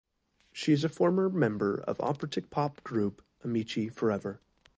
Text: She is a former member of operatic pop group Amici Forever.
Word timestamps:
She 0.51 0.73
is 0.73 0.83
a 0.83 0.89
former 0.89 1.29
member 1.29 1.75
of 1.75 2.01
operatic 2.01 2.49
pop 2.49 2.83
group 2.83 3.21
Amici 3.43 3.87
Forever. 3.87 4.41